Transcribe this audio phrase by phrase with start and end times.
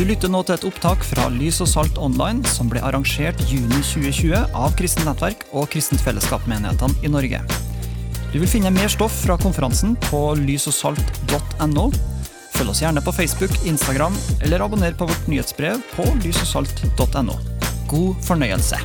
[0.00, 3.82] Du lytter nå til et opptak fra Lys og Salt Online, som ble arrangert juni
[3.84, 7.42] 2020 av Kristent Nettverk og Kristent Fellesskap-menighetene i Norge.
[8.32, 11.84] Du vil finne mer stoff fra konferansen på lysogsalt.no.
[12.54, 17.36] Følg oss gjerne på Facebook, Instagram, eller abonner på vårt nyhetsbrev på lysogsalt.no.
[17.92, 18.80] God fornøyelse.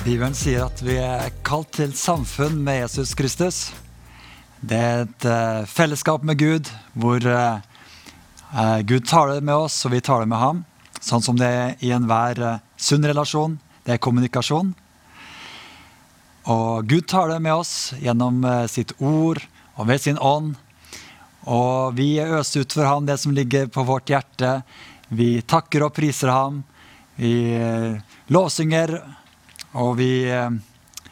[0.00, 3.66] Bibelen sier at vi er kalt til samfunn med Jesus Kristus.
[4.60, 7.62] Det er et uh, fellesskap med Gud, hvor uh,
[8.52, 10.58] uh, Gud taler med oss, og vi taler med ham.
[11.00, 13.54] Sånn som det er i enhver sunn relasjon.
[13.86, 14.74] Det er kommunikasjon.
[16.52, 19.40] Og Gud taler med oss gjennom sitt ord
[19.78, 20.58] og ved sin ånd.
[21.48, 24.58] Og vi øser ut for ham det som ligger på vårt hjerte.
[25.08, 26.60] Vi takker og priser ham.
[27.16, 27.32] Vi
[28.28, 28.92] lovsynger,
[29.72, 30.12] og vi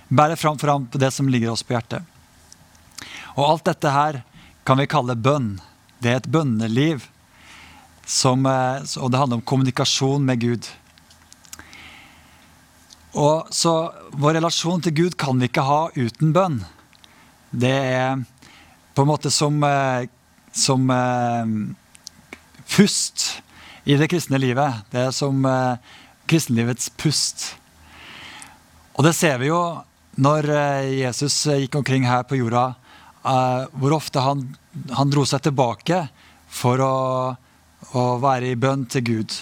[0.09, 2.18] bærer fram for ham på det som ligger oss på hjertet.
[3.39, 4.23] Og alt dette her
[4.67, 5.61] kan vi kalle bønn.
[6.03, 7.07] Det er et bønneliv.
[8.09, 10.67] Som, eh, og det handler om kommunikasjon med Gud.
[13.15, 16.65] Og Så vår relasjon til Gud kan vi ikke ha uten bønn.
[17.53, 18.25] Det er
[18.95, 20.09] på en måte som, eh,
[20.53, 21.47] som eh,
[22.69, 23.43] pust
[23.85, 24.85] i det kristne livet.
[24.91, 25.47] Det er som
[26.27, 27.57] kristenlivets pust.
[28.97, 29.83] Og det ser vi jo
[30.17, 30.45] når
[30.91, 32.75] Jesus gikk omkring her på jorda
[33.23, 34.45] hvor ofte han,
[34.95, 36.05] han, dro seg tilbake
[36.49, 36.97] for å,
[37.93, 39.35] å, være i bønn til Gud.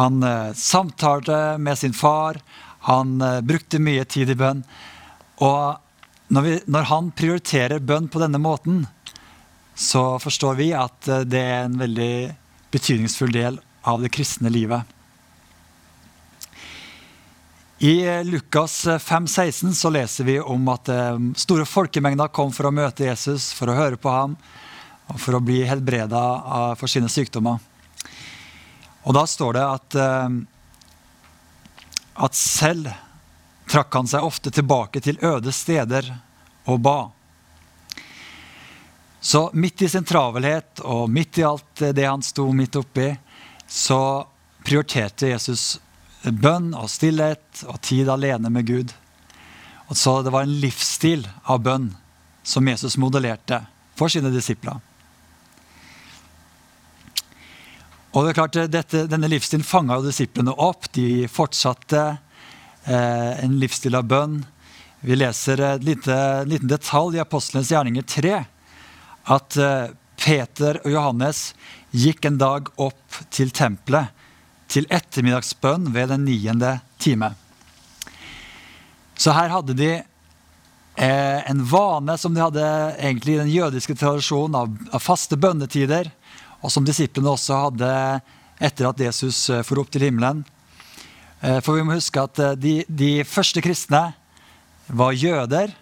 [0.00, 2.40] Han uh, samtalte med sin far,
[2.88, 4.64] han uh, brukte mye tid i bønn.
[5.44, 5.76] Og
[6.34, 8.82] når, vi, når, han prioriterer bønn på denne måten,
[9.74, 12.16] så forstår vi at det er en veldig
[12.74, 14.82] betydningsfull del av det kristne livet.
[17.84, 22.70] I eh, Lukas 5,16 eh, så leser vi om at eh, store folkemengder kom for
[22.70, 24.38] å møte Jesus, for å høre på ham
[25.12, 26.22] og for å bli helbreda
[26.80, 27.58] for sine sykdommer.
[29.04, 29.96] Og da står det at,
[32.24, 32.88] at selv
[33.68, 36.08] trakk han seg ofte tilbake til øde steder
[36.64, 36.96] og ba.
[39.20, 43.10] Så midt i sin travelhet og midt i alt det han sto midt oppi,
[43.68, 44.00] så
[44.64, 45.74] prioriterte Jesus
[46.32, 48.94] bønn og stillhet og tid alene med Gud.
[49.88, 51.94] Og så Det var en livsstil av bønn
[52.42, 54.80] som Jesus modellerte for sine disipler.
[58.14, 60.86] Og det er klart, dette, Denne livsstilen fanga disiplene opp.
[60.92, 62.16] De fortsatte
[62.86, 64.44] eh, en livsstil av bønn.
[65.00, 68.44] Vi leser en liten, liten detalj i Apostlenes gjerninger 3.
[69.34, 71.54] At eh, Peter og Johannes
[71.90, 74.14] gikk en dag opp til tempelet
[74.70, 77.34] til ettermiddagsbønn ved den niende time.
[79.16, 82.64] Så her hadde de eh, en vane som de hadde
[82.98, 86.10] egentlig i den jødiske tradisjonen av, av, faste bønnetider,
[86.64, 87.92] og som disiplene også hadde
[88.64, 90.44] etter at Jesus eh, for opp til himmelen.
[91.44, 94.06] Eh, for vi må huske at eh, de, de, første kristne
[94.88, 95.74] var jøder,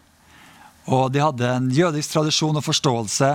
[0.91, 3.31] og de hadde en jødisk tradisjon og forståelse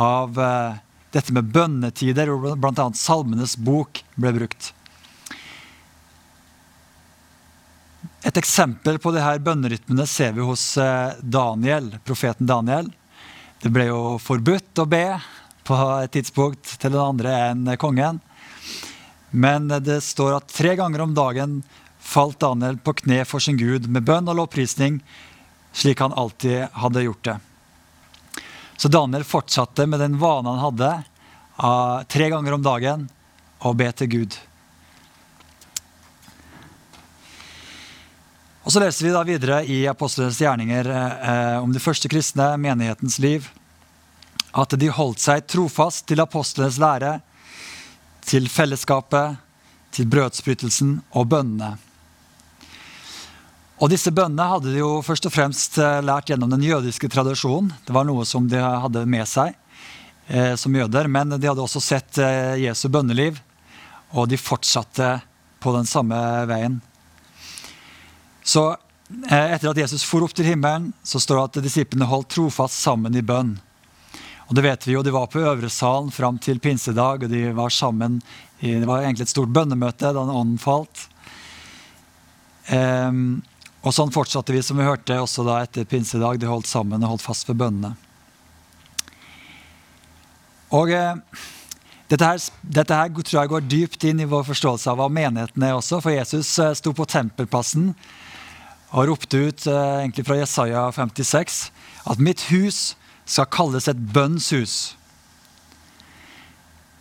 [0.00, 0.78] av eh,
[1.14, 2.86] dette med bønnetider, hvor bl.a.
[2.94, 4.70] Salmenes bok ble brukt.
[8.24, 12.90] Et eksempel på de her bønnerytmene ser vi hos eh, Daniel, profeten Daniel.
[13.60, 15.04] Det ble jo forbudt å be
[15.66, 18.20] på et tidspunkt til den andre enn kongen.
[19.30, 21.60] Men det står at tre ganger om dagen
[22.00, 24.98] falt Daniel på kne for sin Gud med bønn og lovprisning,
[25.72, 27.36] slik han alltid hadde gjort det.
[28.80, 31.02] Så Daniel fortsatte med den vanen han hadde,
[31.60, 33.02] uh, tre ganger om dagen
[33.60, 34.36] å be til Gud.
[38.64, 43.18] Og Så leser vi da videre i apostlenes gjerninger eh, om de første kristne, menighetens
[43.18, 43.48] liv.
[44.52, 47.16] At de holdt seg trofast til apostlenes lære,
[48.24, 49.40] til fellesskapet,
[49.90, 51.89] til brødsbrytelsen og bønnene.
[53.80, 57.72] Og disse bønnene hadde de jo først og fremst eh, lært gjennom den jødiske tradisjonen.
[57.86, 59.54] Det var noe som de hadde med seg
[60.28, 61.08] eh, som jøder.
[61.08, 63.40] Men de hadde også sett eh, Jesu bønneliv,
[64.12, 65.16] og de fortsatte
[65.60, 66.18] på den samme
[66.50, 66.76] veien.
[68.44, 68.66] Så
[69.30, 72.80] eh, etter at Jesus for opp til himmelen, så står det at disiplene holdt trofast
[72.84, 73.56] sammen i bønn.
[74.50, 77.46] Og det vet vi jo, De var på øvre salen fram til pinsedag, og de
[77.54, 78.18] var sammen
[78.58, 81.06] i, Det var egentlig et stort bønnemøte da ånden falt.
[82.70, 83.40] Um,
[83.80, 86.40] og sånn fortsatte vi, som vi hørte, også da etter pinsedag.
[86.40, 87.94] De holdt sammen og holdt fast ved bønnene.
[90.76, 91.16] Og eh,
[92.12, 95.64] dette, her, dette her, tror jeg går dypt inn i vår forståelse av hva menigheten
[95.64, 96.02] er også.
[96.04, 97.94] For Jesus eh, sto på tempelplassen
[98.90, 101.60] og ropte ut eh, egentlig fra Jesaja 56
[102.10, 104.96] at 'mitt hus skal kalles et bønnshus.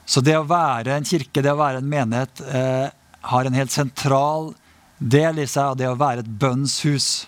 [0.09, 2.87] Så det å være en kirke, det å være en menighet, eh,
[3.29, 4.53] har en helt sentral
[4.99, 7.27] del i seg av det å være et bønnshus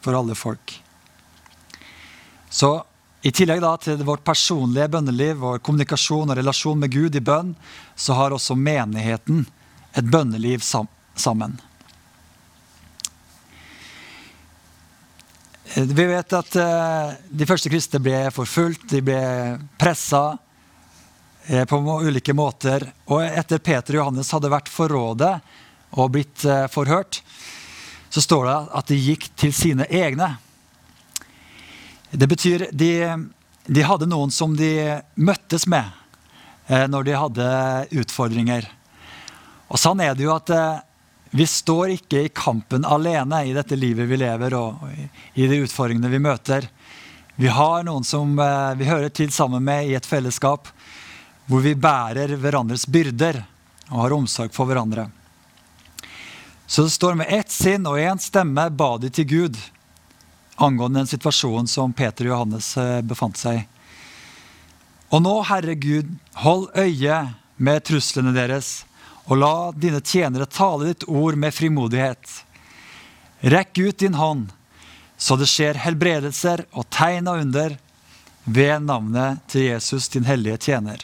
[0.00, 0.74] for alle folk.
[2.50, 2.72] Så
[3.22, 7.52] i tillegg da til vårt personlige bønneliv, vår kommunikasjon og relasjon med Gud i bønn,
[7.94, 9.44] så har også menigheten
[9.92, 11.58] et bønneliv sam sammen.
[15.74, 19.20] Eh, vi vet at uh, de første kristne ble forfulgt, de ble
[19.78, 22.88] pressa uh, på ulike måter.
[23.12, 25.34] Og etter Peter og Johannes hadde vært forrådet
[25.96, 27.22] og blitt uh, forhørt,
[28.10, 30.32] så står det at de gikk til sine egne.
[32.10, 32.92] Det betyr de,
[33.66, 35.96] de hadde noen som de møttes med
[36.70, 37.46] når de hadde
[37.98, 38.66] utfordringer.
[39.70, 40.50] Og sånn er det jo at
[41.30, 44.82] vi står ikke i kampen alene i dette livet vi lever og
[45.38, 46.66] i de utfordringene vi møter.
[47.38, 50.68] Vi har noen som eh, vi hører til sammen med i et fellesskap
[51.46, 53.38] hvor vi bærer hverandres byrder
[53.92, 55.06] og har omsorg for hverandre.
[56.70, 59.56] Så det står med ett sinn og én stemme ba de til Gud
[60.54, 63.64] angående den situasjonen som Peter og Johannes eh, befant seg i.
[65.10, 66.12] Og nå, Herre Gud,
[66.44, 67.18] hold øye
[67.58, 68.84] med truslene deres
[69.26, 72.38] og la dine tjenere tale ditt ord med frimodighet.
[73.40, 74.50] Rekk ut din hånd,
[75.18, 77.74] så det skjer helbredelser og tegn og under
[78.44, 81.02] ved navnet til Jesus, din hellige tjener.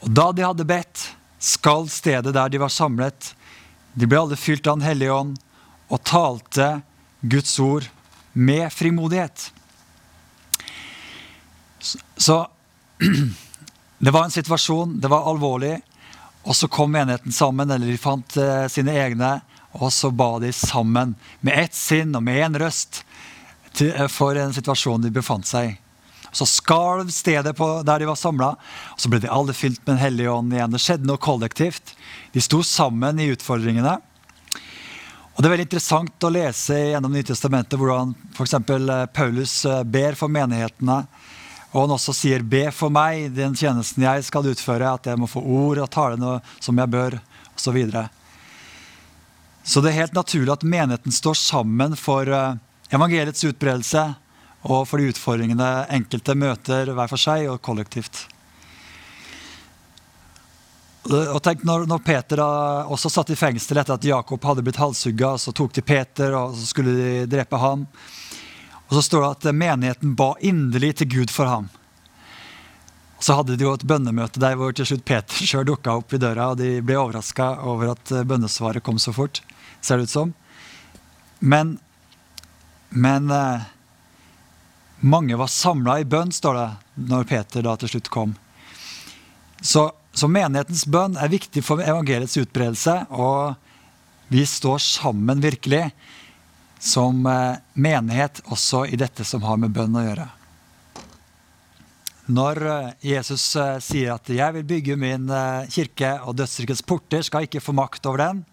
[0.00, 3.34] Og da de hadde bedt, skalv stedet der de var samlet.
[3.98, 5.38] De ble alle fylt av Den hellige ånd
[5.88, 6.68] og talte
[7.20, 7.88] Guds ord
[8.32, 9.48] med frimodighet.
[12.16, 12.36] Så
[13.98, 15.78] det var en situasjon, det var alvorlig.
[16.46, 19.32] Og så kom menigheten sammen, eller de fant uh, sine egne,
[19.74, 23.02] og så ba de sammen med ett sinn og med én røst
[23.82, 25.76] uh, for en situasjon de befant seg i.
[26.32, 28.52] Så skalv stedet der de var samla,
[28.92, 30.74] og så ble de alle fylt med Den hellige ånd igjen.
[30.74, 31.94] Det skjedde noe kollektivt.
[32.32, 33.98] De sto sammen i utfordringene.
[35.34, 38.54] Og Det er veldig interessant å lese gjennom Nytestamentet hvordan f.eks.
[38.58, 41.04] Eh, Paulus ber for menighetene
[41.72, 45.28] og han også sier 'be for meg, den tjenesten jeg skal utføre', at jeg må
[45.28, 47.20] få ord og tale noe som jeg bør,
[47.54, 47.58] osv.
[47.58, 48.08] Så, videre.
[49.64, 52.54] så det er helt naturlig at menigheten står sammen for eh,
[52.94, 54.14] evangeliets utbredelse
[54.66, 58.26] og for de utfordringene enkelte møter hver for seg og kollektivt.
[61.08, 65.36] Og tenk når, når Peter også satt i fengsel etter at Jakob hadde blitt halshugga,
[65.40, 67.86] så tok de Peter og så skulle de drepe ham.
[68.88, 71.70] Og så står det at menigheten ba inderlig til Gud for ham.
[73.18, 76.12] Og så hadde de jo et bønnemøte der hvor til slutt Peter sjøl dukka opp
[76.14, 79.40] i døra, og de ble overraska over at eh, bønnesvaret kom så fort,
[79.80, 80.36] ser det ut som.
[81.40, 81.76] Men,
[82.90, 83.66] men eh,
[85.00, 86.68] mange var samla i bønn, står det,
[87.08, 88.34] når Peter da til slutt kom.
[89.60, 93.54] Så, så menighetens bønn er viktig for evangeliets utbredelse, og
[94.28, 95.88] vi står sammen virkelig
[96.78, 100.26] som eh, menighet også i dette som har med bønn å gjøre.
[102.28, 105.30] Når eh, Jesus eh, sier at 'jeg vil bygge min
[105.72, 108.44] kirke, og dødsrikets porter skal ikke få makt over den',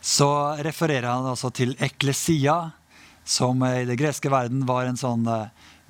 [0.00, 2.72] så refererer han også til eklesia,
[3.26, 5.26] som i det greske verden var en sånn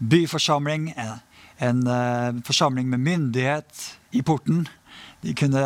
[0.00, 0.88] byforsamling.
[0.96, 3.84] En, en forsamling med myndighet
[4.16, 4.64] i porten.
[5.20, 5.62] De kunne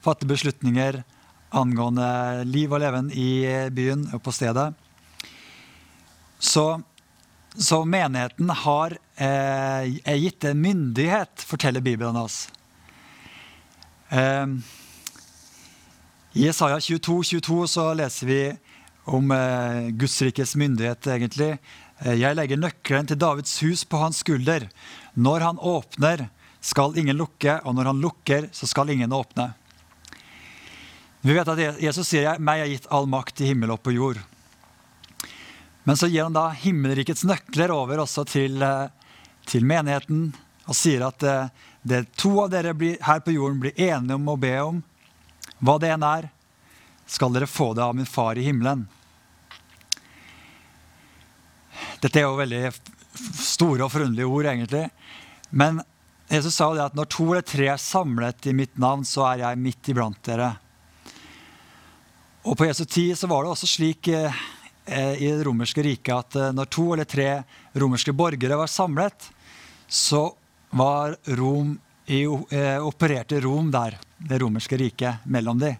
[0.00, 1.02] fatte beslutninger
[1.50, 4.70] angående liv og leven i byen og på stedet.
[6.40, 6.80] Så,
[7.56, 12.46] så menigheten har eh, er gitt en myndighet, forteller Bibelen oss.
[14.08, 14.46] Eh,
[16.32, 18.42] I Isaiah 22, 22 så leser vi
[19.10, 21.56] om eh, Guds rikes myndighet, egentlig.
[22.04, 24.68] Eh, jeg legger nøkkelen til Davids hus på hans skulder.
[25.14, 26.28] Når han åpner,
[26.60, 29.50] skal ingen lukke, og når han lukker, så skal ingen åpne.
[31.20, 34.20] Vi vet at Jesus sier meg er gitt all makt i himmel og på jord.
[35.84, 38.88] Men så gir han da himmelrikets nøkler over også til, eh,
[39.48, 40.30] til menigheten
[40.68, 41.48] og sier at det, eh,
[41.82, 44.82] det to av dere blir, her på jorden blir enige om å be om,
[45.64, 46.28] hva det enn er,
[47.06, 48.86] skal dere få det av min far i himmelen.
[52.00, 52.62] Dette er jo veldig
[53.40, 54.86] store og forunderlige ord, egentlig.
[55.50, 55.82] Men
[56.30, 59.26] Jesus sa jo det at når to eller tre er samlet i mitt navn, så
[59.32, 60.54] er jeg midt iblant dere.
[62.46, 64.40] Og på Jesu tid så var det også slik eh,
[64.90, 67.28] Eh, i det romerske riket at eh, når to eller tre
[67.78, 69.28] romerske borgere var samlet,
[69.86, 70.24] så
[70.74, 71.76] var Rom
[72.10, 75.76] i, eh, opererte Rom der, det romerske riket, mellom de.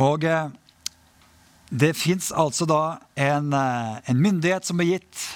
[0.00, 0.24] Og
[1.70, 5.26] det fins altså da en, en, myndighet som er gitt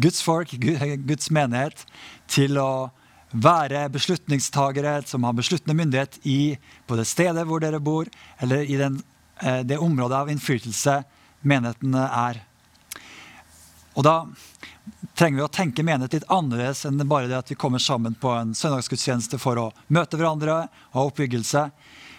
[0.00, 1.84] Guds folk, Guds menighet,
[2.28, 2.88] til å
[3.36, 6.56] være beslutningstagere som har besluttende myndighet i,
[6.88, 8.08] på det stedet hvor dere bor,
[8.40, 9.00] eller i den,
[9.42, 11.02] eh, det området av innflytelse
[11.44, 12.40] menigheten er.
[13.96, 14.16] Og da
[15.16, 18.32] trenger vi å tenke menighet litt annerledes enn bare det at vi kommer sammen på
[18.36, 21.68] en søndagsgudstjeneste for å møte hverandre og ha oppbyggelse.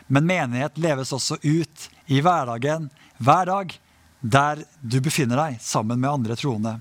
[0.08, 3.74] Men menighet leves også ut i hverdagen, hver dag,
[4.22, 6.78] der du befinner deg sammen med andre troende.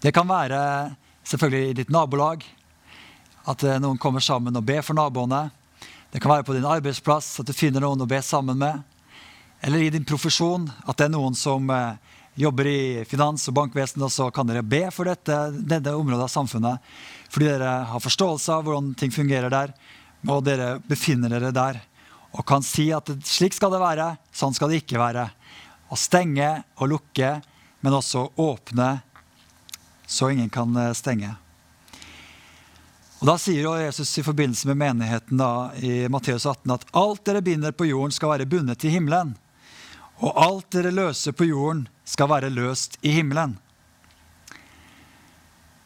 [0.00, 0.94] Det kan være
[1.26, 2.44] selvfølgelig i ditt nabolag,
[3.46, 5.46] at eh, noen kommer sammen og ber for naboene.
[6.12, 8.82] Det kan være på din arbeidsplass, at du finner noen å be sammen med.
[9.64, 11.96] Eller i din profesjon, at det er noen som eh,
[12.36, 16.32] jobber i finans- og bankvesen, og så kan dere be for dette, dette området av
[16.32, 16.94] samfunnet.
[17.32, 19.72] Fordi dere har forståelse av hvordan ting fungerer der,
[20.28, 21.80] og dere befinner dere der.
[22.36, 25.28] Og kan si at slik skal det være, sånn skal det ikke være.
[25.88, 27.36] Å stenge og lukke,
[27.80, 28.90] men også åpne
[30.06, 31.34] så ingen kan eh, stenge.
[33.18, 37.42] Og Da sier Jesus i forbindelse med menigheten da, i Matteus 18 at alt dere
[37.42, 39.34] binder på jorden, skal være bundet i himmelen.
[40.20, 43.56] Og alt dere løser på jorden, skal være løst i himmelen.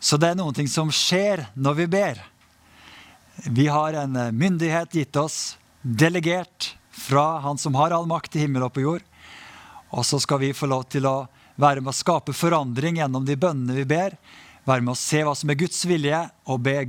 [0.00, 2.20] Så det er noen ting som skjer når vi ber.
[3.46, 8.44] Vi har en eh, myndighet gitt oss, delegert fra Han som har all makt i
[8.44, 9.04] himmel og på jord.
[9.90, 11.24] Og så skal vi få lov til å
[11.60, 14.16] være med å skape forandring gjennom de bønnene vi ber.
[14.68, 16.84] Være med å se hva som er Guds vilje, og be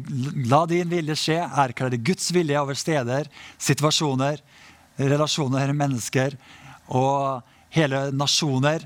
[0.51, 1.39] la din vilje skje.
[1.63, 4.41] Erklære Guds vilje over steder, situasjoner,
[4.99, 6.35] relasjoner, mennesker
[6.91, 8.85] og hele nasjoner.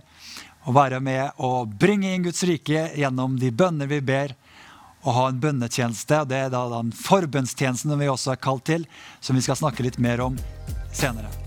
[0.66, 4.34] Og være med å bringe inn Guds rike gjennom de bønner vi ber.
[5.06, 6.24] Og ha en bønnetjeneste.
[6.30, 8.88] Det er da den forbønnstjenesten vi også er kalt til,
[9.22, 10.40] som vi skal snakke litt mer om
[10.96, 11.45] senere.